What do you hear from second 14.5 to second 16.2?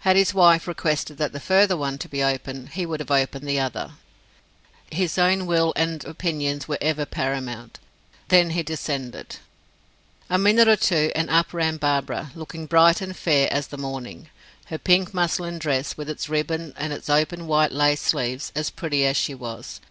her pink muslin dress, with